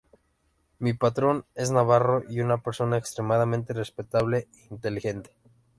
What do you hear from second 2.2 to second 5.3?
y una persona extremadamente respetable e inteligente.